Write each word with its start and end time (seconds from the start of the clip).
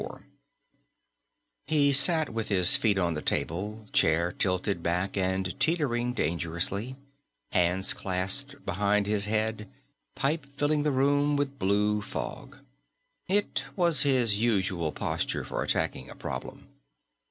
4 0.01 0.25
He 1.67 1.93
sat 1.93 2.27
with 2.31 2.47
his 2.49 2.75
feet 2.75 2.97
on 2.97 3.13
the 3.13 3.21
table, 3.21 3.87
chair 3.93 4.31
tilted 4.31 4.81
back 4.81 5.15
and 5.15 5.53
teetering 5.59 6.13
dangerously, 6.13 6.95
hands 7.51 7.93
clasped 7.93 8.65
behind 8.65 9.05
his 9.05 9.25
head, 9.25 9.69
pipe 10.15 10.47
filling 10.47 10.81
the 10.81 10.91
room 10.91 11.35
with 11.35 11.59
blue 11.59 12.01
fog. 12.01 12.57
It 13.27 13.65
was 13.75 14.01
his 14.01 14.39
usual 14.39 14.91
posture 14.91 15.43
for 15.43 15.61
attacking 15.61 16.09
a 16.09 16.15
problem. 16.15 16.67